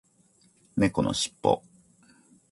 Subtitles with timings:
[0.77, 1.61] 猫のしっぽ